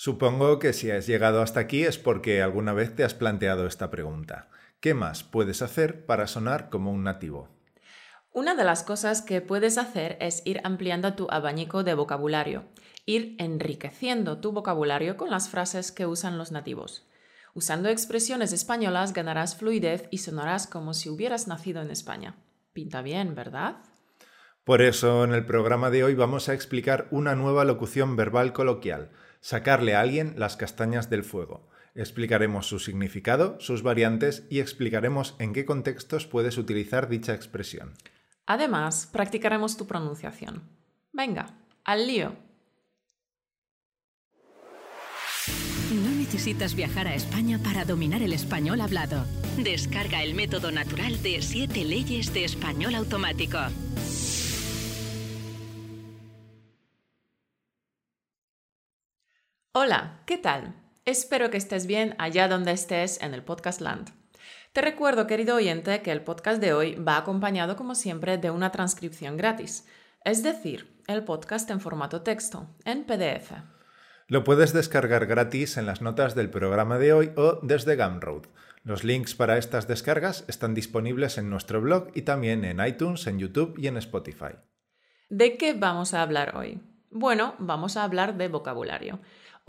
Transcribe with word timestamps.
Supongo 0.00 0.60
que 0.60 0.74
si 0.74 0.92
has 0.92 1.08
llegado 1.08 1.42
hasta 1.42 1.58
aquí 1.58 1.82
es 1.82 1.98
porque 1.98 2.40
alguna 2.40 2.72
vez 2.72 2.94
te 2.94 3.02
has 3.02 3.14
planteado 3.14 3.66
esta 3.66 3.90
pregunta. 3.90 4.48
¿Qué 4.78 4.94
más 4.94 5.24
puedes 5.24 5.60
hacer 5.60 6.06
para 6.06 6.28
sonar 6.28 6.70
como 6.70 6.92
un 6.92 7.02
nativo? 7.02 7.48
Una 8.30 8.54
de 8.54 8.62
las 8.62 8.84
cosas 8.84 9.22
que 9.22 9.40
puedes 9.40 9.76
hacer 9.76 10.16
es 10.20 10.42
ir 10.44 10.60
ampliando 10.62 11.14
tu 11.14 11.26
abanico 11.28 11.82
de 11.82 11.94
vocabulario, 11.94 12.62
ir 13.06 13.34
enriqueciendo 13.40 14.38
tu 14.38 14.52
vocabulario 14.52 15.16
con 15.16 15.30
las 15.30 15.48
frases 15.48 15.90
que 15.90 16.06
usan 16.06 16.38
los 16.38 16.52
nativos. 16.52 17.04
Usando 17.52 17.88
expresiones 17.88 18.52
españolas 18.52 19.12
ganarás 19.12 19.56
fluidez 19.56 20.06
y 20.12 20.18
sonarás 20.18 20.68
como 20.68 20.94
si 20.94 21.08
hubieras 21.08 21.48
nacido 21.48 21.82
en 21.82 21.90
España. 21.90 22.36
Pinta 22.72 23.02
bien, 23.02 23.34
¿verdad? 23.34 23.78
Por 24.68 24.82
eso 24.82 25.24
en 25.24 25.32
el 25.32 25.46
programa 25.46 25.88
de 25.88 26.04
hoy 26.04 26.14
vamos 26.14 26.50
a 26.50 26.52
explicar 26.52 27.08
una 27.10 27.34
nueva 27.34 27.64
locución 27.64 28.16
verbal 28.16 28.52
coloquial, 28.52 29.08
sacarle 29.40 29.94
a 29.94 30.02
alguien 30.02 30.34
las 30.36 30.58
castañas 30.58 31.08
del 31.08 31.24
fuego. 31.24 31.70
Explicaremos 31.94 32.66
su 32.66 32.78
significado, 32.78 33.58
sus 33.60 33.82
variantes 33.82 34.46
y 34.50 34.60
explicaremos 34.60 35.36
en 35.38 35.54
qué 35.54 35.64
contextos 35.64 36.26
puedes 36.26 36.58
utilizar 36.58 37.08
dicha 37.08 37.32
expresión. 37.32 37.94
Además, 38.44 39.08
practicaremos 39.10 39.78
tu 39.78 39.86
pronunciación. 39.86 40.64
Venga, 41.14 41.46
al 41.82 42.06
lío. 42.06 42.36
No 45.94 46.10
necesitas 46.10 46.74
viajar 46.74 47.08
a 47.08 47.14
España 47.14 47.58
para 47.64 47.86
dominar 47.86 48.20
el 48.20 48.34
español 48.34 48.82
hablado. 48.82 49.24
Descarga 49.56 50.22
el 50.22 50.34
método 50.34 50.70
natural 50.70 51.22
de 51.22 51.40
7 51.40 51.86
leyes 51.86 52.34
de 52.34 52.44
español 52.44 52.96
automático. 52.96 53.60
Hola, 59.80 60.22
¿qué 60.26 60.36
tal? 60.38 60.74
Espero 61.04 61.50
que 61.50 61.56
estés 61.56 61.86
bien 61.86 62.16
allá 62.18 62.48
donde 62.48 62.72
estés 62.72 63.22
en 63.22 63.32
el 63.32 63.44
podcast 63.44 63.80
Land. 63.80 64.08
Te 64.72 64.80
recuerdo, 64.80 65.28
querido 65.28 65.54
oyente, 65.54 66.02
que 66.02 66.10
el 66.10 66.24
podcast 66.24 66.60
de 66.60 66.72
hoy 66.72 66.96
va 66.96 67.16
acompañado, 67.16 67.76
como 67.76 67.94
siempre, 67.94 68.38
de 68.38 68.50
una 68.50 68.72
transcripción 68.72 69.36
gratis, 69.36 69.86
es 70.24 70.42
decir, 70.42 71.00
el 71.06 71.22
podcast 71.22 71.70
en 71.70 71.80
formato 71.80 72.22
texto, 72.22 72.74
en 72.84 73.04
PDF. 73.04 73.52
Lo 74.26 74.42
puedes 74.42 74.72
descargar 74.72 75.26
gratis 75.26 75.76
en 75.76 75.86
las 75.86 76.02
notas 76.02 76.34
del 76.34 76.50
programa 76.50 76.98
de 76.98 77.12
hoy 77.12 77.30
o 77.36 77.60
desde 77.62 77.94
Gumroad. 77.94 78.46
Los 78.82 79.04
links 79.04 79.36
para 79.36 79.58
estas 79.58 79.86
descargas 79.86 80.44
están 80.48 80.74
disponibles 80.74 81.38
en 81.38 81.50
nuestro 81.50 81.80
blog 81.80 82.08
y 82.16 82.22
también 82.22 82.64
en 82.64 82.84
iTunes, 82.84 83.28
en 83.28 83.38
YouTube 83.38 83.78
y 83.78 83.86
en 83.86 83.96
Spotify. 83.98 84.56
¿De 85.28 85.56
qué 85.56 85.74
vamos 85.74 86.14
a 86.14 86.22
hablar 86.22 86.56
hoy? 86.56 86.80
Bueno, 87.10 87.54
vamos 87.58 87.96
a 87.96 88.04
hablar 88.04 88.36
de 88.36 88.48
vocabulario. 88.48 89.20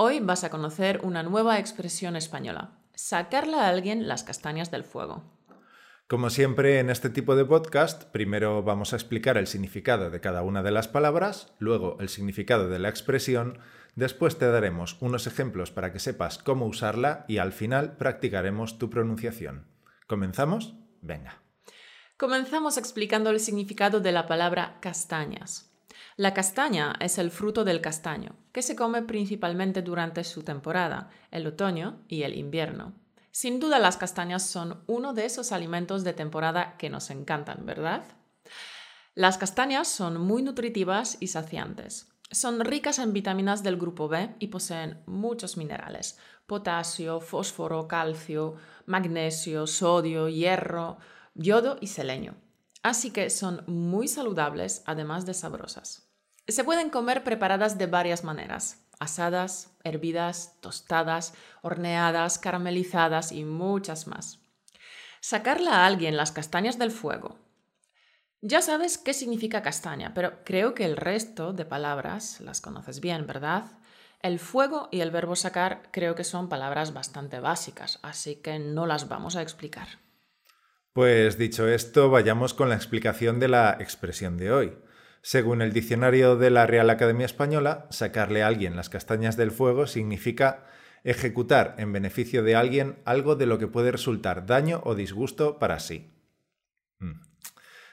Hoy 0.01 0.21
vas 0.21 0.45
a 0.45 0.49
conocer 0.49 1.01
una 1.03 1.23
nueva 1.23 1.59
expresión 1.59 2.15
española, 2.15 2.79
sacarle 2.95 3.57
a 3.57 3.67
alguien 3.67 4.07
las 4.07 4.23
castañas 4.23 4.71
del 4.71 4.85
fuego. 4.85 5.25
Como 6.07 6.29
siempre 6.29 6.79
en 6.79 6.89
este 6.89 7.09
tipo 7.09 7.35
de 7.35 7.43
podcast, 7.43 8.05
primero 8.05 8.63
vamos 8.63 8.93
a 8.93 8.95
explicar 8.95 9.37
el 9.37 9.45
significado 9.45 10.09
de 10.09 10.21
cada 10.21 10.41
una 10.41 10.63
de 10.63 10.71
las 10.71 10.87
palabras, 10.87 11.53
luego 11.59 11.97
el 11.99 12.07
significado 12.07 12.69
de 12.69 12.79
la 12.79 12.87
expresión, 12.87 13.59
después 13.95 14.37
te 14.37 14.49
daremos 14.49 14.95
unos 15.01 15.27
ejemplos 15.27 15.69
para 15.69 15.91
que 15.91 15.99
sepas 15.99 16.37
cómo 16.37 16.65
usarla 16.65 17.25
y 17.27 17.39
al 17.39 17.51
final 17.51 17.97
practicaremos 17.97 18.79
tu 18.79 18.89
pronunciación. 18.89 19.67
¿Comenzamos? 20.07 20.75
Venga. 21.01 21.43
Comenzamos 22.15 22.77
explicando 22.77 23.31
el 23.31 23.41
significado 23.41 23.99
de 23.99 24.13
la 24.13 24.27
palabra 24.27 24.77
castañas. 24.79 25.68
La 26.19 26.33
castaña 26.33 26.97
es 26.99 27.17
el 27.17 27.31
fruto 27.31 27.63
del 27.63 27.79
castaño, 27.79 28.35
que 28.51 28.61
se 28.61 28.75
come 28.75 29.03
principalmente 29.03 29.81
durante 29.81 30.25
su 30.25 30.43
temporada, 30.43 31.09
el 31.31 31.47
otoño 31.47 32.01
y 32.09 32.23
el 32.23 32.35
invierno. 32.35 32.91
Sin 33.31 33.61
duda 33.61 33.79
las 33.79 33.95
castañas 33.95 34.45
son 34.45 34.83
uno 34.85 35.13
de 35.13 35.23
esos 35.23 35.53
alimentos 35.53 36.03
de 36.03 36.11
temporada 36.11 36.75
que 36.75 36.89
nos 36.89 37.09
encantan, 37.09 37.65
¿verdad? 37.65 38.03
Las 39.15 39.37
castañas 39.37 39.87
son 39.87 40.19
muy 40.19 40.43
nutritivas 40.43 41.15
y 41.21 41.27
saciantes. 41.27 42.09
Son 42.29 42.59
ricas 42.59 42.99
en 42.99 43.13
vitaminas 43.13 43.63
del 43.63 43.77
grupo 43.77 44.09
B 44.09 44.35
y 44.39 44.47
poseen 44.47 45.01
muchos 45.05 45.55
minerales, 45.55 46.19
potasio, 46.47 47.21
fósforo, 47.21 47.87
calcio, 47.87 48.55
magnesio, 48.87 49.65
sodio, 49.67 50.27
hierro, 50.27 50.97
yodo 51.33 51.77
y 51.79 51.87
selenio. 51.87 52.35
Así 52.83 53.11
que 53.11 53.29
son 53.29 53.63
muy 53.67 54.09
saludables 54.09 54.83
además 54.85 55.25
de 55.25 55.33
sabrosas. 55.33 56.08
Se 56.49 56.63
pueden 56.63 56.89
comer 56.89 57.23
preparadas 57.23 57.77
de 57.77 57.85
varias 57.85 58.23
maneras, 58.23 58.83
asadas, 58.99 59.71
hervidas, 59.83 60.55
tostadas, 60.61 61.33
horneadas, 61.61 62.39
caramelizadas 62.39 63.31
y 63.31 63.45
muchas 63.45 64.07
más. 64.07 64.39
Sacarle 65.21 65.69
a 65.69 65.85
alguien 65.85 66.17
las 66.17 66.31
castañas 66.31 66.79
del 66.79 66.91
fuego. 66.91 67.37
Ya 68.41 68.61
sabes 68.61 68.97
qué 68.97 69.13
significa 69.13 69.61
castaña, 69.61 70.13
pero 70.13 70.43
creo 70.43 70.73
que 70.73 70.85
el 70.85 70.97
resto 70.97 71.53
de 71.53 71.65
palabras 71.65 72.39
las 72.39 72.61
conoces 72.61 72.99
bien, 72.99 73.27
¿verdad? 73.27 73.65
El 74.21 74.39
fuego 74.39 74.89
y 74.91 75.01
el 75.01 75.11
verbo 75.11 75.35
sacar 75.35 75.83
creo 75.91 76.15
que 76.15 76.23
son 76.23 76.49
palabras 76.49 76.93
bastante 76.93 77.39
básicas, 77.39 77.99
así 78.01 78.37
que 78.37 78.57
no 78.57 78.85
las 78.85 79.07
vamos 79.07 79.35
a 79.35 79.41
explicar. 79.41 79.87
Pues 80.93 81.37
dicho 81.37 81.67
esto, 81.67 82.09
vayamos 82.09 82.53
con 82.53 82.69
la 82.69 82.75
explicación 82.75 83.39
de 83.39 83.49
la 83.49 83.77
expresión 83.79 84.37
de 84.37 84.51
hoy. 84.51 84.77
Según 85.21 85.61
el 85.61 85.73
diccionario 85.73 86.37
de 86.37 86.49
la 86.49 86.65
Real 86.65 86.89
Academia 86.89 87.25
Española, 87.25 87.87
sacarle 87.89 88.43
a 88.43 88.47
alguien 88.47 88.75
las 88.75 88.89
castañas 88.89 89.35
del 89.35 89.51
fuego 89.51 89.85
significa 89.85 90.65
ejecutar 91.03 91.75
en 91.77 91.91
beneficio 91.91 92.43
de 92.43 92.55
alguien 92.55 92.99
algo 93.05 93.35
de 93.35 93.45
lo 93.45 93.57
que 93.57 93.67
puede 93.67 93.91
resultar 93.91 94.45
daño 94.45 94.81
o 94.83 94.95
disgusto 94.95 95.59
para 95.59 95.79
sí. 95.79 96.11
Mm. 96.99 97.21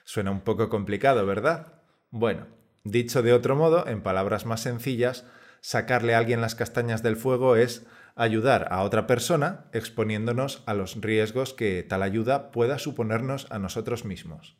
Suena 0.04 0.30
un 0.30 0.40
poco 0.40 0.68
complicado, 0.68 1.26
¿verdad? 1.26 1.82
Bueno, 2.10 2.46
dicho 2.84 3.22
de 3.22 3.32
otro 3.32 3.56
modo, 3.56 3.86
en 3.88 4.02
palabras 4.02 4.46
más 4.46 4.60
sencillas, 4.60 5.24
sacarle 5.60 6.14
a 6.14 6.18
alguien 6.18 6.40
las 6.40 6.54
castañas 6.54 7.02
del 7.02 7.16
fuego 7.16 7.56
es 7.56 7.86
ayudar 8.14 8.68
a 8.70 8.82
otra 8.82 9.06
persona 9.06 9.66
exponiéndonos 9.72 10.62
a 10.66 10.74
los 10.74 11.00
riesgos 11.00 11.54
que 11.54 11.82
tal 11.82 12.02
ayuda 12.02 12.50
pueda 12.50 12.78
suponernos 12.78 13.46
a 13.50 13.58
nosotros 13.58 14.04
mismos. 14.04 14.56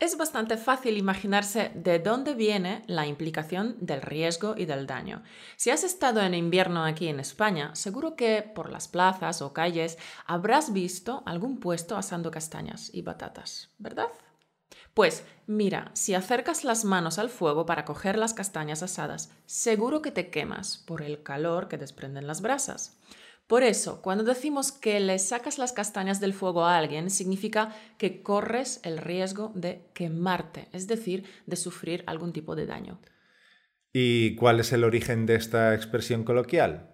Es 0.00 0.16
bastante 0.16 0.56
fácil 0.56 0.96
imaginarse 0.96 1.72
de 1.74 1.98
dónde 1.98 2.34
viene 2.34 2.84
la 2.86 3.08
implicación 3.08 3.76
del 3.80 4.00
riesgo 4.00 4.54
y 4.56 4.64
del 4.64 4.86
daño. 4.86 5.24
Si 5.56 5.70
has 5.70 5.82
estado 5.82 6.20
en 6.20 6.34
invierno 6.34 6.84
aquí 6.84 7.08
en 7.08 7.18
España, 7.18 7.74
seguro 7.74 8.14
que 8.14 8.42
por 8.42 8.70
las 8.70 8.86
plazas 8.86 9.42
o 9.42 9.52
calles 9.52 9.98
habrás 10.24 10.72
visto 10.72 11.24
algún 11.26 11.58
puesto 11.58 11.96
asando 11.96 12.30
castañas 12.30 12.90
y 12.94 13.02
batatas, 13.02 13.70
¿verdad? 13.78 14.06
Pues 14.94 15.24
mira, 15.48 15.90
si 15.94 16.14
acercas 16.14 16.62
las 16.62 16.84
manos 16.84 17.18
al 17.18 17.28
fuego 17.28 17.66
para 17.66 17.84
coger 17.84 18.18
las 18.18 18.34
castañas 18.34 18.84
asadas, 18.84 19.32
seguro 19.46 20.00
que 20.00 20.12
te 20.12 20.30
quemas 20.30 20.78
por 20.78 21.02
el 21.02 21.24
calor 21.24 21.66
que 21.66 21.76
desprenden 21.76 22.28
las 22.28 22.40
brasas. 22.40 23.00
Por 23.48 23.62
eso, 23.62 24.02
cuando 24.02 24.24
decimos 24.24 24.72
que 24.72 25.00
le 25.00 25.18
sacas 25.18 25.56
las 25.56 25.72
castañas 25.72 26.20
del 26.20 26.34
fuego 26.34 26.66
a 26.66 26.76
alguien, 26.76 27.08
significa 27.08 27.74
que 27.96 28.22
corres 28.22 28.78
el 28.84 28.98
riesgo 28.98 29.52
de 29.54 29.88
quemarte, 29.94 30.68
es 30.72 30.86
decir, 30.86 31.24
de 31.46 31.56
sufrir 31.56 32.04
algún 32.06 32.34
tipo 32.34 32.54
de 32.54 32.66
daño. 32.66 33.00
¿Y 33.90 34.36
cuál 34.36 34.60
es 34.60 34.74
el 34.74 34.84
origen 34.84 35.24
de 35.24 35.36
esta 35.36 35.74
expresión 35.74 36.24
coloquial? 36.24 36.90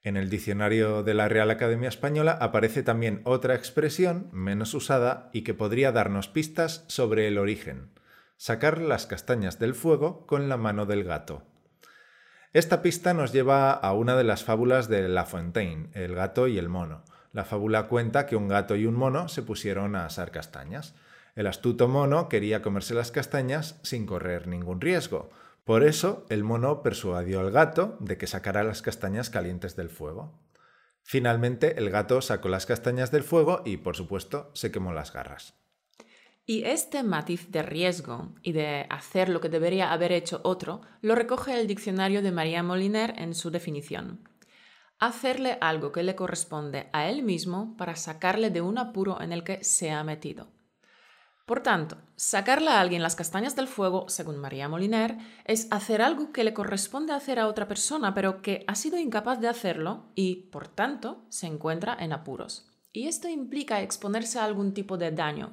En 0.00 0.16
el 0.16 0.30
diccionario 0.30 1.02
de 1.02 1.12
la 1.12 1.28
Real 1.28 1.50
Academia 1.50 1.90
Española 1.90 2.38
aparece 2.40 2.82
también 2.82 3.20
otra 3.24 3.54
expresión 3.54 4.30
menos 4.32 4.72
usada 4.72 5.28
y 5.34 5.42
que 5.42 5.52
podría 5.52 5.92
darnos 5.92 6.28
pistas 6.28 6.86
sobre 6.88 7.28
el 7.28 7.36
origen. 7.36 7.90
Sacar 8.38 8.80
las 8.80 9.06
castañas 9.06 9.58
del 9.58 9.74
fuego 9.74 10.26
con 10.26 10.48
la 10.48 10.56
mano 10.56 10.86
del 10.86 11.04
gato. 11.04 11.53
Esta 12.54 12.82
pista 12.82 13.14
nos 13.14 13.32
lleva 13.32 13.72
a 13.72 13.92
una 13.94 14.14
de 14.14 14.22
las 14.22 14.44
fábulas 14.44 14.86
de 14.88 15.08
La 15.08 15.24
Fontaine, 15.24 15.88
el 15.92 16.14
gato 16.14 16.46
y 16.46 16.56
el 16.56 16.68
mono. 16.68 17.02
La 17.32 17.44
fábula 17.44 17.88
cuenta 17.88 18.26
que 18.26 18.36
un 18.36 18.46
gato 18.46 18.76
y 18.76 18.86
un 18.86 18.94
mono 18.94 19.28
se 19.28 19.42
pusieron 19.42 19.96
a 19.96 20.06
asar 20.06 20.30
castañas. 20.30 20.94
El 21.34 21.48
astuto 21.48 21.88
mono 21.88 22.28
quería 22.28 22.62
comerse 22.62 22.94
las 22.94 23.10
castañas 23.10 23.80
sin 23.82 24.06
correr 24.06 24.46
ningún 24.46 24.80
riesgo. 24.80 25.30
Por 25.64 25.82
eso 25.82 26.26
el 26.28 26.44
mono 26.44 26.80
persuadió 26.80 27.40
al 27.40 27.50
gato 27.50 27.96
de 27.98 28.18
que 28.18 28.28
sacara 28.28 28.62
las 28.62 28.82
castañas 28.82 29.30
calientes 29.30 29.74
del 29.74 29.88
fuego. 29.88 30.38
Finalmente 31.02 31.80
el 31.80 31.90
gato 31.90 32.22
sacó 32.22 32.48
las 32.48 32.66
castañas 32.66 33.10
del 33.10 33.24
fuego 33.24 33.62
y, 33.64 33.78
por 33.78 33.96
supuesto, 33.96 34.52
se 34.54 34.70
quemó 34.70 34.92
las 34.92 35.12
garras. 35.12 35.63
Y 36.46 36.64
este 36.64 37.02
matiz 37.02 37.50
de 37.50 37.62
riesgo 37.62 38.34
y 38.42 38.52
de 38.52 38.86
hacer 38.90 39.30
lo 39.30 39.40
que 39.40 39.48
debería 39.48 39.92
haber 39.92 40.12
hecho 40.12 40.40
otro 40.44 40.82
lo 41.00 41.14
recoge 41.14 41.58
el 41.58 41.66
diccionario 41.66 42.20
de 42.20 42.32
María 42.32 42.62
Moliner 42.62 43.14
en 43.16 43.34
su 43.34 43.50
definición. 43.50 44.28
Hacerle 44.98 45.56
algo 45.62 45.90
que 45.90 46.02
le 46.02 46.14
corresponde 46.14 46.90
a 46.92 47.08
él 47.08 47.22
mismo 47.22 47.76
para 47.78 47.96
sacarle 47.96 48.50
de 48.50 48.60
un 48.60 48.76
apuro 48.76 49.22
en 49.22 49.32
el 49.32 49.42
que 49.42 49.64
se 49.64 49.90
ha 49.90 50.04
metido. 50.04 50.48
Por 51.46 51.60
tanto, 51.60 51.96
sacarle 52.16 52.70
a 52.70 52.80
alguien 52.80 53.02
las 53.02 53.16
castañas 53.16 53.56
del 53.56 53.68
fuego, 53.68 54.08
según 54.08 54.38
María 54.38 54.68
Moliner, 54.68 55.16
es 55.46 55.68
hacer 55.70 56.00
algo 56.02 56.32
que 56.32 56.44
le 56.44 56.54
corresponde 56.54 57.12
hacer 57.12 57.38
a 57.38 57.48
otra 57.48 57.68
persona, 57.68 58.14
pero 58.14 58.40
que 58.40 58.64
ha 58.66 58.74
sido 58.74 58.98
incapaz 58.98 59.40
de 59.40 59.48
hacerlo 59.48 60.10
y, 60.14 60.48
por 60.50 60.68
tanto, 60.68 61.24
se 61.28 61.46
encuentra 61.46 61.96
en 62.00 62.12
apuros. 62.12 62.70
Y 62.92 63.08
esto 63.08 63.28
implica 63.28 63.82
exponerse 63.82 64.38
a 64.38 64.44
algún 64.44 64.72
tipo 64.72 64.96
de 64.96 65.10
daño, 65.10 65.52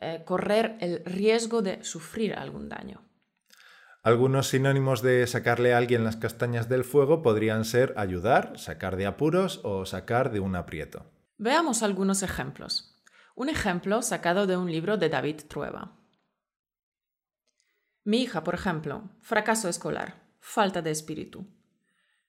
eh, 0.00 0.22
correr 0.24 0.76
el 0.80 1.04
riesgo 1.04 1.62
de 1.62 1.84
sufrir 1.84 2.34
algún 2.34 2.68
daño. 2.68 3.02
Algunos 4.02 4.48
sinónimos 4.48 5.02
de 5.02 5.26
sacarle 5.26 5.74
a 5.74 5.78
alguien 5.78 6.04
las 6.04 6.16
castañas 6.16 6.70
del 6.70 6.84
fuego 6.84 7.20
podrían 7.20 7.66
ser 7.66 7.92
ayudar, 7.98 8.58
sacar 8.58 8.96
de 8.96 9.04
apuros 9.04 9.60
o 9.62 9.84
sacar 9.84 10.32
de 10.32 10.40
un 10.40 10.56
aprieto. 10.56 11.04
Veamos 11.36 11.82
algunos 11.82 12.22
ejemplos. 12.22 12.98
Un 13.34 13.50
ejemplo 13.50 14.00
sacado 14.00 14.46
de 14.46 14.56
un 14.56 14.72
libro 14.72 14.96
de 14.96 15.10
David 15.10 15.42
Trueba. 15.48 15.98
Mi 18.04 18.22
hija, 18.22 18.42
por 18.42 18.54
ejemplo, 18.54 19.10
fracaso 19.20 19.68
escolar, 19.68 20.22
falta 20.40 20.80
de 20.80 20.90
espíritu. 20.90 21.46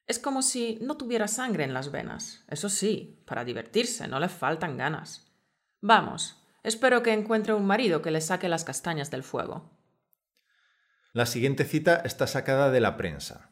Es 0.07 0.19
como 0.19 0.41
si 0.41 0.77
no 0.81 0.97
tuviera 0.97 1.29
sangre 1.29 1.63
en 1.63 1.74
las 1.74 1.89
venas. 1.89 2.44
Eso 2.50 2.67
sí, 2.67 3.24
para 3.25 3.45
divertirse, 3.45 4.09
no 4.09 4.19
le 4.19 4.27
faltan 4.27 4.75
ganas. 4.75 5.31
Vamos, 5.79 6.40
espero 6.63 7.03
que 7.03 7.13
encuentre 7.13 7.53
un 7.53 7.65
marido 7.65 8.01
que 8.01 8.11
le 8.11 8.21
saque 8.21 8.49
las 8.49 8.63
castañas 8.63 9.11
del 9.11 9.23
fuego. 9.23 9.69
La 11.13 11.25
siguiente 11.25 11.65
cita 11.65 12.01
está 12.05 12.27
sacada 12.27 12.71
de 12.71 12.79
la 12.79 12.95
prensa. 12.95 13.51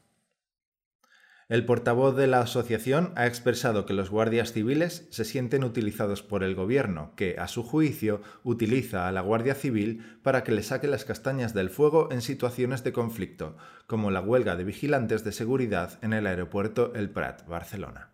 El 1.49 1.65
portavoz 1.65 2.15
de 2.15 2.27
la 2.27 2.41
asociación 2.41 3.11
ha 3.15 3.25
expresado 3.25 3.87
que 3.87 3.95
los 3.95 4.11
guardias 4.11 4.53
civiles 4.53 5.07
se 5.09 5.25
sienten 5.25 5.63
utilizados 5.63 6.21
por 6.21 6.43
el 6.43 6.53
gobierno, 6.53 7.15
que, 7.15 7.37
a 7.39 7.47
su 7.47 7.63
juicio, 7.63 8.21
utiliza 8.43 9.07
a 9.07 9.11
la 9.11 9.21
Guardia 9.21 9.55
Civil 9.55 10.19
para 10.21 10.43
que 10.43 10.51
le 10.51 10.61
saque 10.61 10.87
las 10.87 11.05
castañas 11.05 11.55
del 11.55 11.71
fuego 11.71 12.09
en 12.11 12.21
situaciones 12.21 12.83
de 12.83 12.93
conflicto, 12.93 13.57
como 13.87 14.11
la 14.11 14.21
huelga 14.21 14.55
de 14.55 14.63
vigilantes 14.63 15.23
de 15.23 15.31
seguridad 15.31 15.97
en 16.03 16.13
el 16.13 16.27
aeropuerto 16.27 16.93
El 16.93 17.09
Prat, 17.09 17.47
Barcelona. 17.47 18.13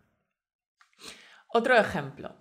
Otro 1.49 1.75
ejemplo. 1.75 2.37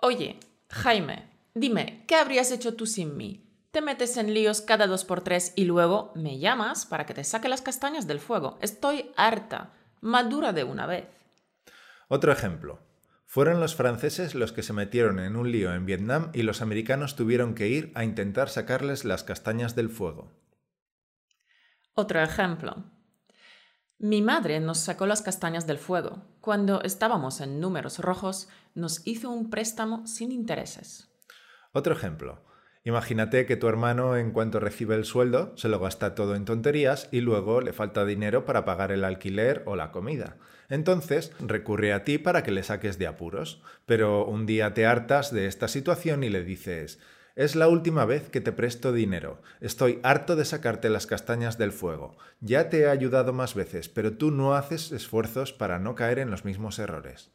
Oye, 0.00 0.40
Jaime, 0.70 1.31
dime, 1.54 2.04
¿qué 2.06 2.16
habrías 2.16 2.50
hecho 2.50 2.74
tú 2.74 2.86
sin 2.86 3.16
mí? 3.16 3.48
Te 3.70 3.80
metes 3.80 4.16
en 4.18 4.34
líos 4.34 4.60
cada 4.60 4.86
dos 4.86 5.04
por 5.04 5.22
tres 5.22 5.52
y 5.56 5.64
luego 5.64 6.12
me 6.14 6.38
llamas 6.38 6.84
para 6.84 7.06
que 7.06 7.14
te 7.14 7.24
saque 7.24 7.48
las 7.48 7.62
castañas 7.62 8.06
del 8.06 8.20
fuego. 8.20 8.58
Estoy 8.60 9.10
harta 9.16 9.72
madura 10.02 10.52
de 10.52 10.64
una 10.64 10.86
vez. 10.86 11.06
Otro 12.08 12.32
ejemplo. 12.32 12.80
Fueron 13.24 13.60
los 13.60 13.74
franceses 13.74 14.34
los 14.34 14.52
que 14.52 14.62
se 14.62 14.74
metieron 14.74 15.18
en 15.20 15.36
un 15.36 15.50
lío 15.50 15.72
en 15.72 15.86
Vietnam 15.86 16.30
y 16.34 16.42
los 16.42 16.60
americanos 16.60 17.16
tuvieron 17.16 17.54
que 17.54 17.68
ir 17.68 17.90
a 17.94 18.04
intentar 18.04 18.50
sacarles 18.50 19.06
las 19.06 19.24
castañas 19.24 19.74
del 19.74 19.88
fuego. 19.88 20.30
Otro 21.94 22.20
ejemplo. 22.20 22.84
Mi 23.98 24.20
madre 24.20 24.60
nos 24.60 24.78
sacó 24.78 25.06
las 25.06 25.22
castañas 25.22 25.66
del 25.66 25.78
fuego. 25.78 26.24
Cuando 26.40 26.82
estábamos 26.82 27.40
en 27.40 27.60
números 27.60 28.00
rojos, 28.00 28.48
nos 28.74 29.06
hizo 29.06 29.30
un 29.30 29.48
préstamo 29.48 30.06
sin 30.06 30.32
intereses. 30.32 31.11
Otro 31.72 31.94
ejemplo. 31.94 32.44
Imagínate 32.84 33.46
que 33.46 33.56
tu 33.56 33.68
hermano, 33.68 34.16
en 34.16 34.32
cuanto 34.32 34.58
recibe 34.58 34.96
el 34.96 35.04
sueldo, 35.04 35.56
se 35.56 35.68
lo 35.68 35.78
gasta 35.78 36.14
todo 36.14 36.34
en 36.34 36.44
tonterías 36.44 37.08
y 37.12 37.20
luego 37.20 37.60
le 37.60 37.72
falta 37.72 38.04
dinero 38.04 38.44
para 38.44 38.64
pagar 38.64 38.90
el 38.90 39.04
alquiler 39.04 39.62
o 39.66 39.76
la 39.76 39.92
comida. 39.92 40.36
Entonces 40.68 41.32
recurre 41.38 41.92
a 41.92 42.02
ti 42.02 42.18
para 42.18 42.42
que 42.42 42.50
le 42.50 42.62
saques 42.62 42.98
de 42.98 43.06
apuros. 43.06 43.62
Pero 43.86 44.24
un 44.26 44.46
día 44.46 44.74
te 44.74 44.86
hartas 44.86 45.32
de 45.32 45.46
esta 45.46 45.68
situación 45.68 46.24
y 46.24 46.30
le 46.30 46.42
dices 46.42 46.98
es 47.34 47.56
la 47.56 47.68
última 47.68 48.04
vez 48.04 48.28
que 48.28 48.40
te 48.40 48.52
presto 48.52 48.92
dinero. 48.92 49.40
Estoy 49.60 50.00
harto 50.02 50.36
de 50.36 50.44
sacarte 50.44 50.90
las 50.90 51.06
castañas 51.06 51.56
del 51.58 51.72
fuego. 51.72 52.16
Ya 52.40 52.68
te 52.68 52.80
he 52.80 52.88
ayudado 52.88 53.32
más 53.32 53.54
veces, 53.54 53.88
pero 53.88 54.16
tú 54.16 54.30
no 54.30 54.54
haces 54.54 54.92
esfuerzos 54.92 55.52
para 55.52 55.78
no 55.78 55.94
caer 55.94 56.18
en 56.18 56.30
los 56.30 56.44
mismos 56.44 56.78
errores. 56.78 57.30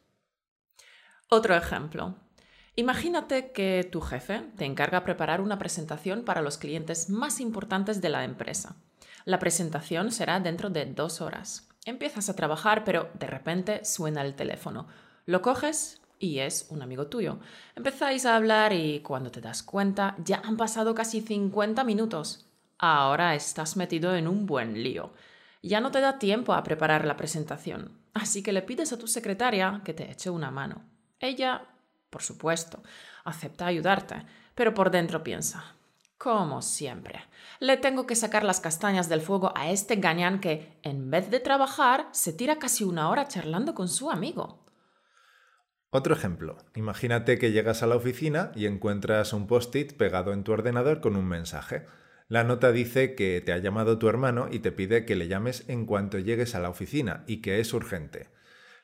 Otro 1.28 1.54
ejemplo. 1.56 2.16
Imagínate 2.78 3.50
que 3.50 3.82
tu 3.90 4.00
jefe 4.00 4.40
te 4.56 4.64
encarga 4.64 5.02
preparar 5.02 5.40
una 5.40 5.58
presentación 5.58 6.22
para 6.22 6.42
los 6.42 6.58
clientes 6.58 7.10
más 7.10 7.40
importantes 7.40 8.00
de 8.00 8.08
la 8.08 8.22
empresa. 8.22 8.76
La 9.24 9.40
presentación 9.40 10.12
será 10.12 10.38
dentro 10.38 10.70
de 10.70 10.86
dos 10.86 11.20
horas. 11.20 11.68
Empiezas 11.86 12.28
a 12.28 12.36
trabajar, 12.36 12.84
pero 12.84 13.10
de 13.18 13.26
repente 13.26 13.84
suena 13.84 14.22
el 14.22 14.36
teléfono. 14.36 14.86
Lo 15.26 15.42
coges 15.42 16.00
y 16.20 16.38
es 16.38 16.68
un 16.70 16.80
amigo 16.80 17.08
tuyo. 17.08 17.40
Empezáis 17.74 18.24
a 18.24 18.36
hablar 18.36 18.72
y 18.72 19.00
cuando 19.00 19.32
te 19.32 19.40
das 19.40 19.64
cuenta 19.64 20.14
ya 20.24 20.40
han 20.44 20.56
pasado 20.56 20.94
casi 20.94 21.20
50 21.20 21.82
minutos. 21.82 22.46
Ahora 22.78 23.34
estás 23.34 23.76
metido 23.76 24.14
en 24.14 24.28
un 24.28 24.46
buen 24.46 24.84
lío. 24.84 25.12
Ya 25.64 25.80
no 25.80 25.90
te 25.90 26.00
da 26.00 26.20
tiempo 26.20 26.52
a 26.52 26.62
preparar 26.62 27.04
la 27.06 27.16
presentación, 27.16 27.98
así 28.14 28.44
que 28.44 28.52
le 28.52 28.62
pides 28.62 28.92
a 28.92 28.98
tu 28.98 29.08
secretaria 29.08 29.82
que 29.84 29.94
te 29.94 30.08
eche 30.12 30.30
una 30.30 30.52
mano. 30.52 30.84
Ella 31.18 31.66
por 32.10 32.22
supuesto, 32.22 32.82
acepta 33.24 33.66
ayudarte, 33.66 34.24
pero 34.54 34.74
por 34.74 34.90
dentro 34.90 35.22
piensa, 35.22 35.76
como 36.18 36.62
siempre, 36.62 37.20
le 37.60 37.76
tengo 37.76 38.06
que 38.06 38.16
sacar 38.16 38.42
las 38.42 38.60
castañas 38.60 39.08
del 39.08 39.20
fuego 39.20 39.52
a 39.56 39.70
este 39.70 39.96
gañán 39.96 40.40
que, 40.40 40.76
en 40.82 41.10
vez 41.10 41.30
de 41.30 41.38
trabajar, 41.38 42.08
se 42.10 42.32
tira 42.32 42.58
casi 42.58 42.82
una 42.82 43.08
hora 43.08 43.28
charlando 43.28 43.74
con 43.74 43.88
su 43.88 44.10
amigo. 44.10 44.64
Otro 45.90 46.14
ejemplo. 46.14 46.58
Imagínate 46.74 47.38
que 47.38 47.52
llegas 47.52 47.82
a 47.82 47.86
la 47.86 47.96
oficina 47.96 48.50
y 48.56 48.66
encuentras 48.66 49.32
un 49.32 49.46
post-it 49.46 49.96
pegado 49.96 50.32
en 50.32 50.42
tu 50.42 50.52
ordenador 50.52 51.00
con 51.00 51.14
un 51.14 51.26
mensaje. 51.26 51.86
La 52.26 52.44
nota 52.44 52.72
dice 52.72 53.14
que 53.14 53.40
te 53.40 53.52
ha 53.52 53.58
llamado 53.58 53.98
tu 53.98 54.08
hermano 54.08 54.48
y 54.50 54.58
te 54.58 54.72
pide 54.72 55.06
que 55.06 55.16
le 55.16 55.28
llames 55.28 55.64
en 55.68 55.86
cuanto 55.86 56.18
llegues 56.18 56.54
a 56.54 56.60
la 56.60 56.68
oficina 56.68 57.24
y 57.26 57.40
que 57.40 57.60
es 57.60 57.72
urgente. 57.72 58.28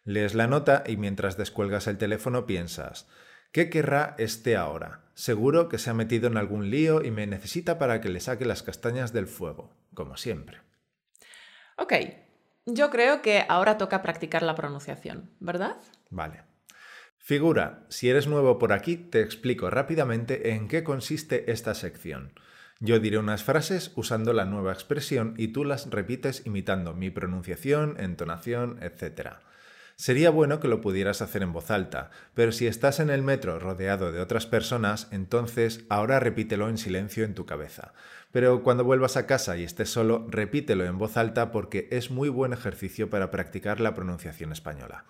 Lees 0.04 0.34
la 0.34 0.46
nota 0.46 0.84
y 0.86 0.96
mientras 0.98 1.38
descuelgas 1.38 1.86
el 1.86 1.96
teléfono 1.96 2.44
piensas, 2.44 3.08
¿qué 3.52 3.70
querrá 3.70 4.14
este 4.18 4.54
ahora? 4.56 5.04
Seguro 5.14 5.68
que 5.68 5.78
se 5.78 5.88
ha 5.88 5.94
metido 5.94 6.26
en 6.26 6.36
algún 6.36 6.70
lío 6.70 7.02
y 7.02 7.10
me 7.10 7.26
necesita 7.26 7.78
para 7.78 8.00
que 8.02 8.10
le 8.10 8.20
saque 8.20 8.44
las 8.44 8.62
castañas 8.62 9.12
del 9.14 9.26
fuego, 9.26 9.74
como 9.94 10.18
siempre. 10.18 10.60
Ok, 11.78 11.94
yo 12.66 12.90
creo 12.90 13.22
que 13.22 13.46
ahora 13.48 13.78
toca 13.78 14.02
practicar 14.02 14.42
la 14.42 14.54
pronunciación, 14.54 15.30
¿verdad? 15.40 15.76
Vale. 16.10 16.42
Figura, 17.16 17.86
si 17.88 18.10
eres 18.10 18.26
nuevo 18.26 18.58
por 18.58 18.74
aquí, 18.74 18.98
te 18.98 19.22
explico 19.22 19.70
rápidamente 19.70 20.50
en 20.50 20.68
qué 20.68 20.84
consiste 20.84 21.50
esta 21.50 21.74
sección. 21.74 22.38
Yo 22.80 22.98
diré 22.98 23.16
unas 23.16 23.42
frases 23.42 23.92
usando 23.96 24.34
la 24.34 24.44
nueva 24.44 24.72
expresión 24.72 25.32
y 25.38 25.48
tú 25.48 25.64
las 25.64 25.88
repites 25.88 26.44
imitando 26.44 26.92
mi 26.92 27.08
pronunciación, 27.08 27.96
entonación, 27.98 28.78
etc. 28.82 29.38
Sería 29.96 30.30
bueno 30.30 30.58
que 30.58 30.66
lo 30.66 30.80
pudieras 30.80 31.22
hacer 31.22 31.42
en 31.42 31.52
voz 31.52 31.70
alta, 31.70 32.10
pero 32.34 32.50
si 32.50 32.66
estás 32.66 32.98
en 32.98 33.10
el 33.10 33.22
metro 33.22 33.60
rodeado 33.60 34.10
de 34.10 34.20
otras 34.20 34.46
personas, 34.46 35.06
entonces 35.12 35.84
ahora 35.88 36.18
repítelo 36.18 36.68
en 36.68 36.78
silencio 36.78 37.24
en 37.24 37.34
tu 37.34 37.46
cabeza. 37.46 37.94
Pero 38.32 38.64
cuando 38.64 38.82
vuelvas 38.82 39.16
a 39.16 39.26
casa 39.26 39.56
y 39.56 39.62
estés 39.62 39.90
solo, 39.90 40.26
repítelo 40.28 40.84
en 40.84 40.98
voz 40.98 41.16
alta 41.16 41.52
porque 41.52 41.88
es 41.92 42.10
muy 42.10 42.28
buen 42.28 42.52
ejercicio 42.52 43.08
para 43.08 43.30
practicar 43.30 43.78
la 43.78 43.94
pronunciación 43.94 44.50
española. 44.50 45.04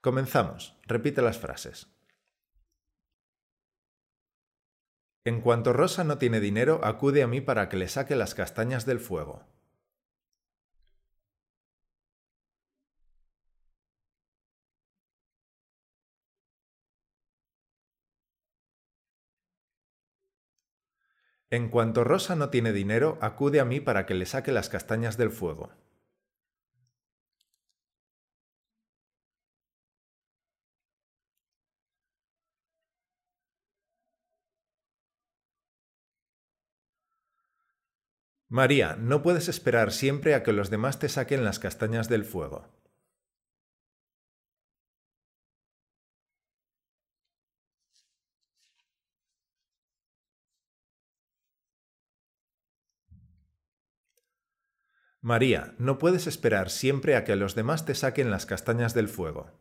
Comenzamos. 0.00 0.78
Repite 0.86 1.22
las 1.22 1.38
frases. 1.38 1.88
En 5.24 5.40
cuanto 5.40 5.72
Rosa 5.72 6.04
no 6.04 6.18
tiene 6.18 6.40
dinero, 6.40 6.80
acude 6.84 7.22
a 7.22 7.28
mí 7.28 7.40
para 7.40 7.68
que 7.68 7.76
le 7.76 7.88
saque 7.88 8.16
las 8.16 8.34
castañas 8.34 8.86
del 8.86 8.98
fuego. 8.98 9.46
En 21.52 21.68
cuanto 21.68 22.02
Rosa 22.02 22.34
no 22.34 22.48
tiene 22.48 22.72
dinero, 22.72 23.18
acude 23.20 23.60
a 23.60 23.66
mí 23.66 23.78
para 23.78 24.06
que 24.06 24.14
le 24.14 24.24
saque 24.24 24.52
las 24.52 24.70
castañas 24.70 25.18
del 25.18 25.30
fuego. 25.30 25.70
María, 38.48 38.96
no 38.96 39.22
puedes 39.22 39.50
esperar 39.50 39.92
siempre 39.92 40.34
a 40.34 40.42
que 40.42 40.54
los 40.54 40.70
demás 40.70 40.98
te 40.98 41.10
saquen 41.10 41.44
las 41.44 41.58
castañas 41.58 42.08
del 42.08 42.24
fuego. 42.24 42.81
María, 55.24 55.76
no 55.78 55.98
puedes 55.98 56.26
esperar 56.26 56.68
siempre 56.68 57.14
a 57.14 57.22
que 57.22 57.36
los 57.36 57.54
demás 57.54 57.86
te 57.86 57.94
saquen 57.94 58.32
las 58.32 58.44
castañas 58.44 58.92
del 58.92 59.08
fuego. 59.08 59.52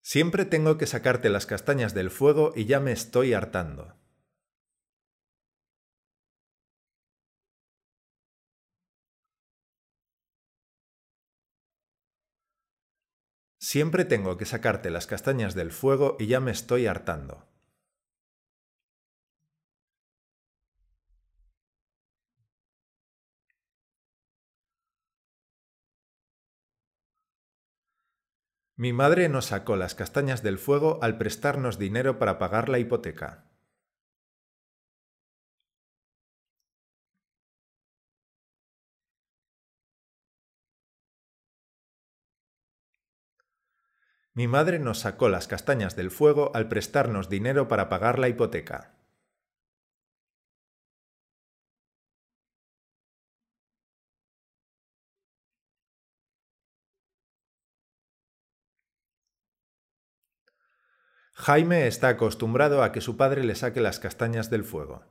Siempre 0.00 0.46
tengo 0.46 0.78
que 0.78 0.86
sacarte 0.86 1.28
las 1.28 1.44
castañas 1.44 1.92
del 1.92 2.10
fuego 2.10 2.54
y 2.56 2.64
ya 2.64 2.80
me 2.80 2.92
estoy 2.92 3.34
hartando. 3.34 4.01
Siempre 13.62 14.04
tengo 14.04 14.38
que 14.38 14.44
sacarte 14.44 14.90
las 14.90 15.06
castañas 15.06 15.54
del 15.54 15.70
fuego 15.70 16.16
y 16.18 16.26
ya 16.26 16.40
me 16.40 16.50
estoy 16.50 16.88
hartando. 16.88 17.46
Mi 28.74 28.92
madre 28.92 29.28
nos 29.28 29.46
sacó 29.46 29.76
las 29.76 29.94
castañas 29.94 30.42
del 30.42 30.58
fuego 30.58 30.98
al 31.00 31.16
prestarnos 31.16 31.78
dinero 31.78 32.18
para 32.18 32.40
pagar 32.40 32.68
la 32.68 32.80
hipoteca. 32.80 33.51
Mi 44.34 44.48
madre 44.48 44.78
nos 44.78 45.00
sacó 45.00 45.28
las 45.28 45.46
castañas 45.46 45.94
del 45.94 46.10
fuego 46.10 46.52
al 46.54 46.68
prestarnos 46.68 47.28
dinero 47.28 47.68
para 47.68 47.90
pagar 47.90 48.18
la 48.18 48.28
hipoteca. 48.28 48.94
Jaime 61.34 61.86
está 61.86 62.08
acostumbrado 62.08 62.82
a 62.82 62.92
que 62.92 63.00
su 63.00 63.16
padre 63.16 63.44
le 63.44 63.54
saque 63.54 63.80
las 63.80 63.98
castañas 63.98 64.48
del 64.48 64.64
fuego. 64.64 65.04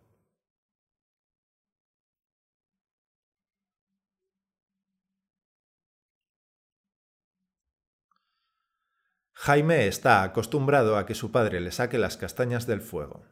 Jaime 9.44 9.88
está 9.88 10.22
acostumbrado 10.22 10.98
a 10.98 11.08
que 11.08 11.16
su 11.16 11.32
padre 11.32 11.62
le 11.62 11.72
saque 11.72 11.98
las 11.98 12.16
castañas 12.16 12.68
del 12.68 12.80
fuego. 12.80 13.26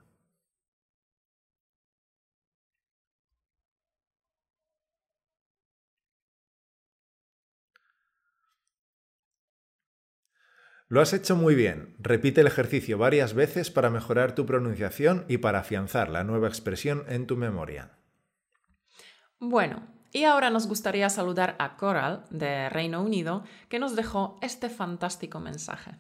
Lo 10.88 11.00
has 11.00 11.14
hecho 11.14 11.36
muy 11.36 11.54
bien. 11.54 11.96
Repite 12.00 12.42
el 12.42 12.48
ejercicio 12.48 12.98
varias 12.98 13.36
veces 13.36 13.70
para 13.70 13.92
mejorar 13.92 14.34
tu 14.34 14.48
pronunciación 14.48 15.26
y 15.28 15.38
para 15.38 15.60
afianzar 15.60 16.10
la 16.10 16.24
nueva 16.24 16.48
expresión 16.48 17.06
en 17.08 17.28
tu 17.28 17.38
memoria. 17.38 18.00
Bueno, 19.38 19.99
y 20.12 20.24
ahora 20.24 20.50
nos 20.50 20.68
gustaría 20.68 21.10
saludar 21.10 21.56
a 21.60 21.78
Coral, 21.78 22.26
de 22.30 22.70
Reino 22.70 23.02
Unido, 23.04 23.44
que 23.70 23.80
nos 23.80 23.96
dejó 23.96 24.38
este 24.42 24.70
fantástico 24.70 25.40
mensaje. 25.40 25.92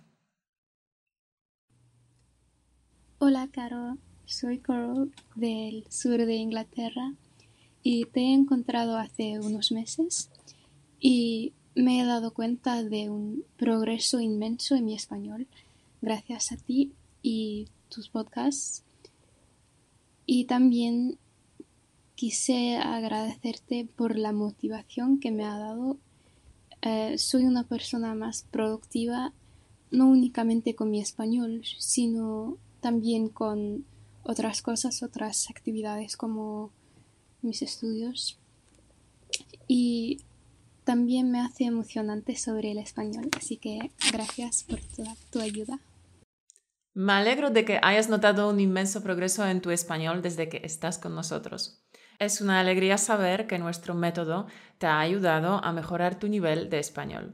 Hola, 3.20 3.50
Caro. 3.51 3.98
Soy 4.25 4.60
Coral 4.60 5.12
del 5.36 5.86
sur 5.89 6.18
de 6.18 6.36
Inglaterra 6.36 7.13
y 7.82 8.06
te 8.06 8.20
he 8.22 8.34
encontrado 8.34 8.98
hace 8.98 9.39
unos 9.39 9.72
meses 9.72 10.30
y 11.00 11.54
me 11.75 12.00
he 12.00 12.06
dado 12.06 12.34
cuenta 12.34 12.84
de 12.84 13.10
un 13.10 13.44
progreso 13.58 14.20
inmenso 14.20 14.75
en 14.75 14.86
mi 14.86 14.94
español 14.94 15.48
gracias 16.01 16.51
a 16.51 16.58
ti 16.58 16.94
y 17.22 17.68
tus 17.89 18.10
podcasts. 18.10 18.84
Y 20.25 20.46
también 20.46 21.18
quise 22.19 22.75
agradecerte 22.75 23.88
por 23.95 24.17
la 24.17 24.33
motivación 24.33 25.21
que 25.21 25.31
me 25.31 25.45
ha 25.45 25.57
dado. 25.57 25.95
Eh, 26.81 27.17
soy 27.17 27.45
una 27.45 27.63
persona 27.63 28.13
más 28.13 28.45
productiva, 28.51 29.31
no 29.89 30.09
únicamente 30.09 30.75
con 30.75 30.91
mi 30.91 30.99
español, 30.99 31.61
sino 31.77 32.57
también 32.81 33.29
con 33.29 33.85
otras 34.23 34.61
cosas, 34.61 35.01
otras 35.01 35.49
actividades 35.49 36.17
como 36.17 36.73
mis 37.41 37.61
estudios. 37.61 38.38
Y 39.69 40.19
también 40.83 41.31
me 41.31 41.39
hace 41.39 41.63
emocionante 41.63 42.35
sobre 42.35 42.71
el 42.71 42.79
español, 42.79 43.29
así 43.38 43.55
que 43.55 43.93
gracias 44.11 44.63
por 44.63 44.81
toda 44.81 45.15
tu 45.31 45.39
ayuda. 45.39 45.79
Me 46.93 47.13
alegro 47.13 47.49
de 47.49 47.63
que 47.63 47.79
hayas 47.81 48.09
notado 48.09 48.49
un 48.49 48.59
inmenso 48.59 49.01
progreso 49.01 49.47
en 49.47 49.61
tu 49.61 49.71
español 49.71 50.21
desde 50.21 50.49
que 50.49 50.59
estás 50.65 50.97
con 50.97 51.15
nosotros. 51.15 51.81
Es 52.19 52.41
una 52.41 52.59
alegría 52.59 52.97
saber 52.97 53.47
que 53.47 53.59
nuestro 53.59 53.95
método 53.95 54.45
te 54.77 54.88
ha 54.88 54.99
ayudado 54.99 55.63
a 55.63 55.71
mejorar 55.71 56.19
tu 56.19 56.27
nivel 56.27 56.69
de 56.69 56.79
español. 56.79 57.33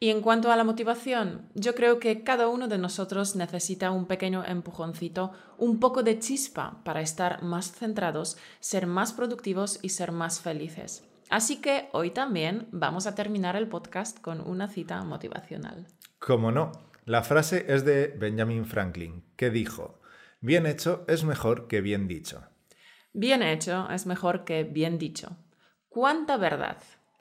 Y 0.00 0.10
en 0.10 0.22
cuanto 0.22 0.50
a 0.50 0.56
la 0.56 0.64
motivación, 0.64 1.48
yo 1.54 1.76
creo 1.76 2.00
que 2.00 2.24
cada 2.24 2.48
uno 2.48 2.66
de 2.66 2.76
nosotros 2.76 3.36
necesita 3.36 3.92
un 3.92 4.06
pequeño 4.06 4.44
empujoncito, 4.44 5.30
un 5.56 5.78
poco 5.78 6.02
de 6.02 6.18
chispa 6.18 6.80
para 6.84 7.00
estar 7.00 7.44
más 7.44 7.70
centrados, 7.70 8.36
ser 8.58 8.88
más 8.88 9.12
productivos 9.12 9.78
y 9.82 9.90
ser 9.90 10.10
más 10.10 10.40
felices. 10.40 11.04
Así 11.30 11.60
que 11.60 11.88
hoy 11.92 12.10
también 12.10 12.66
vamos 12.72 13.06
a 13.06 13.14
terminar 13.14 13.54
el 13.54 13.68
podcast 13.68 14.20
con 14.20 14.40
una 14.40 14.66
cita 14.66 15.02
motivacional. 15.04 15.86
Como 16.18 16.50
no, 16.50 16.72
la 17.04 17.22
frase 17.22 17.66
es 17.68 17.84
de 17.84 18.08
Benjamin 18.08 18.66
Franklin, 18.66 19.22
que 19.36 19.50
dijo, 19.50 20.00
bien 20.40 20.66
hecho 20.66 21.04
es 21.06 21.22
mejor 21.22 21.68
que 21.68 21.80
bien 21.80 22.08
dicho. 22.08 22.42
Bien 23.14 23.42
hecho 23.42 23.88
es 23.90 24.04
mejor 24.04 24.44
que 24.44 24.64
bien 24.64 24.98
dicho. 24.98 25.38
¿Cuánta 25.88 26.36
verdad? 26.36 26.76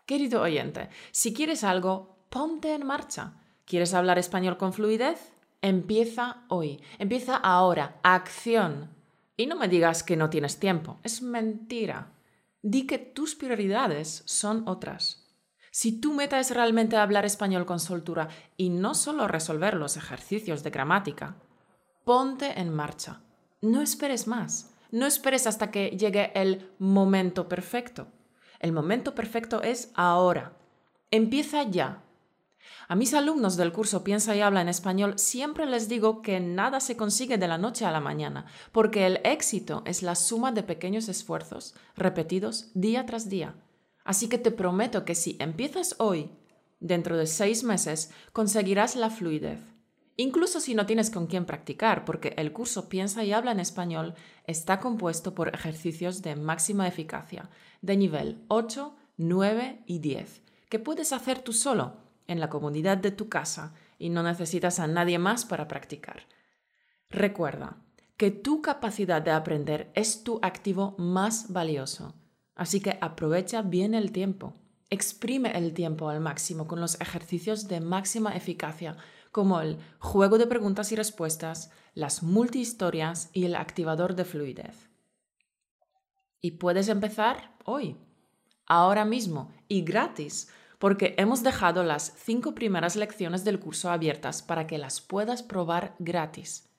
Querido 0.05 0.41
oyente, 0.41 0.89
si 1.11 1.33
quieres 1.33 1.63
algo, 1.63 2.17
ponte 2.29 2.73
en 2.73 2.85
marcha. 2.85 3.35
¿Quieres 3.65 3.93
hablar 3.93 4.19
español 4.19 4.57
con 4.57 4.73
fluidez? 4.73 5.31
Empieza 5.61 6.43
hoy, 6.49 6.81
empieza 6.99 7.37
ahora, 7.37 8.01
acción. 8.03 8.89
Y 9.37 9.45
no 9.45 9.55
me 9.55 9.69
digas 9.69 10.03
que 10.03 10.17
no 10.17 10.29
tienes 10.29 10.59
tiempo, 10.59 10.99
es 11.03 11.21
mentira 11.21 12.09
di 12.63 12.87
que 12.87 12.97
tus 12.97 13.35
prioridades 13.35 14.23
son 14.25 14.67
otras. 14.67 15.27
Si 15.69 15.99
tu 15.99 16.13
meta 16.13 16.39
es 16.39 16.51
realmente 16.51 16.95
hablar 16.95 17.25
español 17.25 17.65
con 17.65 17.79
soltura 17.79 18.29
y 18.57 18.69
no 18.69 18.95
solo 18.95 19.27
resolver 19.27 19.73
los 19.73 19.97
ejercicios 19.97 20.63
de 20.63 20.69
gramática, 20.69 21.35
ponte 22.05 22.59
en 22.59 22.73
marcha. 22.73 23.21
No 23.61 23.81
esperes 23.81 24.27
más. 24.27 24.72
No 24.93 25.07
esperes 25.07 25.47
hasta 25.47 25.71
que 25.71 25.89
llegue 25.97 26.31
el 26.35 26.69
momento 26.77 27.49
perfecto. 27.49 28.09
El 28.59 28.73
momento 28.73 29.15
perfecto 29.15 29.63
es 29.63 29.89
ahora. 29.95 30.53
Empieza 31.09 31.63
ya. 31.63 32.03
A 32.87 32.93
mis 32.93 33.15
alumnos 33.15 33.57
del 33.57 33.73
curso 33.73 34.03
Piensa 34.03 34.35
y 34.35 34.41
habla 34.41 34.61
en 34.61 34.69
español 34.69 35.17
siempre 35.17 35.65
les 35.65 35.89
digo 35.89 36.21
que 36.21 36.39
nada 36.39 36.79
se 36.79 36.95
consigue 36.95 37.39
de 37.39 37.47
la 37.47 37.57
noche 37.57 37.85
a 37.85 37.91
la 37.91 38.01
mañana, 38.01 38.45
porque 38.71 39.07
el 39.07 39.19
éxito 39.23 39.81
es 39.87 40.03
la 40.03 40.13
suma 40.13 40.51
de 40.51 40.61
pequeños 40.61 41.09
esfuerzos 41.09 41.73
repetidos 41.95 42.69
día 42.75 43.07
tras 43.07 43.29
día. 43.29 43.55
Así 44.03 44.29
que 44.29 44.37
te 44.37 44.51
prometo 44.51 45.05
que 45.05 45.15
si 45.15 45.37
empiezas 45.39 45.95
hoy, 45.97 46.29
dentro 46.79 47.17
de 47.17 47.25
seis 47.25 47.63
meses 47.63 48.11
conseguirás 48.31 48.95
la 48.95 49.09
fluidez. 49.09 49.72
Incluso 50.15 50.59
si 50.59 50.75
no 50.75 50.85
tienes 50.85 51.09
con 51.09 51.25
quién 51.27 51.45
practicar, 51.45 52.05
porque 52.05 52.33
el 52.37 52.51
curso 52.53 52.87
Piensa 52.87 53.23
y 53.23 53.33
habla 53.33 53.51
en 53.51 53.59
español 53.59 54.13
está 54.45 54.79
compuesto 54.79 55.33
por 55.33 55.53
ejercicios 55.53 56.21
de 56.21 56.35
máxima 56.35 56.87
eficacia, 56.87 57.49
de 57.81 57.97
nivel 57.97 58.43
8, 58.47 58.95
9 59.17 59.83
y 59.87 59.99
10, 59.99 60.41
que 60.69 60.79
puedes 60.79 61.13
hacer 61.13 61.39
tú 61.39 61.51
solo 61.51 61.97
en 62.27 62.39
la 62.39 62.49
comunidad 62.49 62.97
de 62.97 63.11
tu 63.11 63.27
casa 63.27 63.73
y 63.97 64.09
no 64.09 64.21
necesitas 64.21 64.79
a 64.79 64.87
nadie 64.87 65.17
más 65.17 65.45
para 65.45 65.67
practicar. 65.67 66.27
Recuerda 67.09 67.77
que 68.17 68.31
tu 68.31 68.61
capacidad 68.61 69.21
de 69.21 69.31
aprender 69.31 69.91
es 69.95 70.23
tu 70.23 70.39
activo 70.41 70.95
más 70.97 71.51
valioso, 71.51 72.13
así 72.55 72.81
que 72.81 72.97
aprovecha 73.01 73.61
bien 73.61 73.93
el 73.93 74.11
tiempo. 74.11 74.55
Exprime 74.89 75.57
el 75.57 75.73
tiempo 75.73 76.09
al 76.09 76.19
máximo 76.19 76.67
con 76.67 76.79
los 76.79 77.01
ejercicios 77.01 77.67
de 77.67 77.81
máxima 77.81 78.35
eficacia, 78.35 78.95
como 79.33 79.59
el 79.59 79.79
juego 79.99 80.37
de 80.37 80.47
preguntas 80.47 80.93
y 80.93 80.95
respuestas, 80.95 81.71
las 81.95 82.23
multihistorias 82.23 83.29
y 83.33 83.43
el 83.43 83.55
activador 83.55 84.15
de 84.15 84.23
fluidez. 84.23 84.89
Y 86.39 86.51
puedes 86.51 86.87
empezar 86.87 87.57
hoy, 87.65 87.97
ahora 88.67 89.03
mismo 89.03 89.51
y 89.67 89.81
gratis 89.81 90.47
porque 90.77 91.15
hemos 91.17 91.43
dejado 91.43 91.83
las 91.83 92.13
cinco 92.17 92.53
primeras 92.53 92.95
lecciones 92.95 93.43
del 93.43 93.59
curso 93.59 93.89
abiertas 93.89 94.41
para 94.41 94.67
que 94.67 94.77
las 94.77 95.01
puedas 95.01 95.41
probar 95.41 95.95
gratis. 95.97 96.69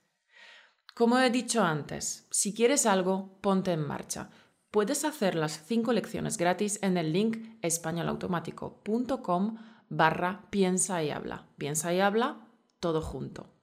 Como 0.94 1.18
he 1.18 1.30
dicho 1.30 1.64
antes, 1.64 2.28
si 2.30 2.54
quieres 2.54 2.87
algo, 2.87 3.37
ponte 3.40 3.73
en 3.73 3.80
marcha. 3.80 4.30
Puedes 4.70 5.04
hacer 5.04 5.34
las 5.34 5.61
cinco 5.66 5.92
lecciones 5.92 6.37
gratis 6.37 6.78
en 6.82 6.99
el 6.99 7.12
link 7.12 7.38
españolautomático.com 7.62 9.56
barra 9.96 10.46
piensa 10.50 11.02
y 11.02 11.10
habla. 11.10 11.48
Piensa 11.56 11.92
y 11.92 12.00
habla 12.00 12.48
todo 12.80 13.00
junto. 13.00 13.54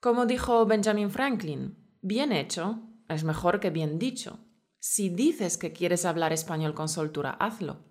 Como 0.00 0.26
dijo 0.26 0.66
Benjamin 0.66 1.10
Franklin, 1.10 1.76
bien 2.02 2.32
hecho 2.32 2.82
es 3.08 3.24
mejor 3.24 3.60
que 3.60 3.70
bien 3.70 3.98
dicho. 3.98 4.38
Si 4.78 5.08
dices 5.08 5.56
que 5.56 5.72
quieres 5.72 6.04
hablar 6.04 6.32
español 6.32 6.74
con 6.74 6.88
soltura, 6.88 7.30
hazlo. 7.30 7.84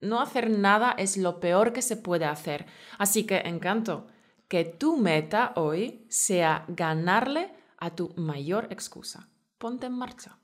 No 0.00 0.20
hacer 0.20 0.50
nada 0.50 0.92
es 0.92 1.16
lo 1.16 1.40
peor 1.40 1.72
que 1.72 1.82
se 1.82 1.96
puede 1.96 2.24
hacer. 2.24 2.66
Así 2.98 3.24
que, 3.24 3.38
encanto, 3.38 4.06
que 4.46 4.64
tu 4.64 4.96
meta 4.96 5.52
hoy 5.56 6.06
sea 6.08 6.64
ganarle 6.68 7.52
a 7.78 7.94
tu 7.94 8.14
mayor 8.16 8.68
excusa. 8.70 9.28
Ponte 9.58 9.86
en 9.86 9.92
marcha. 9.92 10.38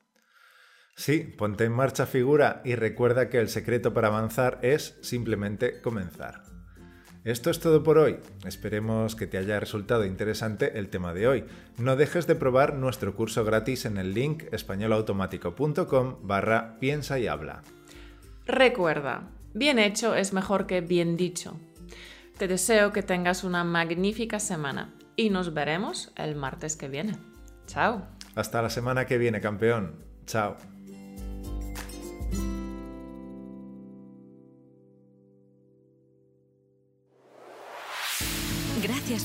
Sí, 0.96 1.20
ponte 1.20 1.64
en 1.64 1.72
marcha 1.72 2.06
figura 2.06 2.62
y 2.64 2.76
recuerda 2.76 3.28
que 3.28 3.38
el 3.38 3.48
secreto 3.48 3.92
para 3.94 4.08
avanzar 4.08 4.60
es 4.62 4.96
simplemente 5.02 5.80
comenzar. 5.80 6.43
Esto 7.24 7.48
es 7.48 7.58
todo 7.58 7.82
por 7.82 7.96
hoy. 7.96 8.18
Esperemos 8.44 9.16
que 9.16 9.26
te 9.26 9.38
haya 9.38 9.58
resultado 9.58 10.04
interesante 10.04 10.78
el 10.78 10.90
tema 10.90 11.14
de 11.14 11.26
hoy. 11.26 11.44
No 11.78 11.96
dejes 11.96 12.26
de 12.26 12.34
probar 12.34 12.74
nuestro 12.74 13.16
curso 13.16 13.46
gratis 13.46 13.86
en 13.86 13.96
el 13.96 14.12
link 14.12 14.44
españolautomático.com 14.52 16.16
barra 16.22 16.76
piensa 16.80 17.18
y 17.18 17.26
habla. 17.26 17.62
Recuerda, 18.46 19.30
bien 19.54 19.78
hecho 19.78 20.14
es 20.14 20.34
mejor 20.34 20.66
que 20.66 20.82
bien 20.82 21.16
dicho. 21.16 21.56
Te 22.36 22.46
deseo 22.46 22.92
que 22.92 23.02
tengas 23.02 23.42
una 23.42 23.64
magnífica 23.64 24.38
semana 24.38 24.92
y 25.16 25.30
nos 25.30 25.54
veremos 25.54 26.12
el 26.16 26.36
martes 26.36 26.76
que 26.76 26.88
viene. 26.88 27.16
Chao. 27.66 28.06
Hasta 28.34 28.60
la 28.60 28.68
semana 28.68 29.06
que 29.06 29.16
viene, 29.16 29.40
campeón. 29.40 29.94
Chao. 30.26 30.56